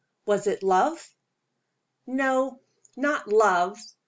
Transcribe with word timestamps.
Was 0.25 0.47
it 0.47 0.63
love? 0.63 1.13
No: 2.07 2.59
not 2.97 3.27
love. 3.27 3.77